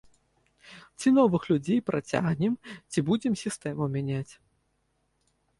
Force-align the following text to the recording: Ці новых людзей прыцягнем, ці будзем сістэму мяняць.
Ці 1.01 1.07
новых 1.17 1.41
людзей 1.51 1.79
прыцягнем, 1.91 2.57
ці 2.95 2.99
будзем 3.11 3.33
сістэму 3.43 3.83
мяняць. 3.97 4.29